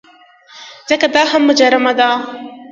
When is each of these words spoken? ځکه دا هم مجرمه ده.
ځکه 0.89 1.07
دا 1.15 1.23
هم 1.31 1.41
مجرمه 1.49 1.93
ده. 1.99 2.09